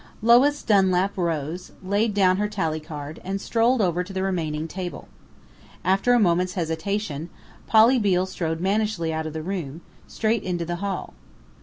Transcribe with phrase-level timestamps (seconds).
[0.23, 5.07] Lois Dunlap rose, laid down her tally card, and strolled over to the remaining table.
[5.85, 7.29] After a moment's hesitation,
[7.67, 11.13] Polly Beale strode mannishly out of the room, straight into the hall.